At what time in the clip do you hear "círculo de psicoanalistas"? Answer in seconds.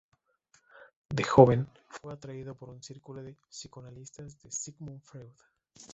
2.81-4.41